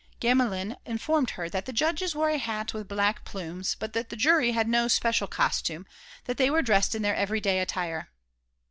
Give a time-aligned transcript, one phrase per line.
[0.19, 4.15] Gamelin informed her that the judges wore a hat with black plumes, but that the
[4.15, 5.85] jury had no special costume,
[6.25, 8.09] that they were dressed in their every day attire.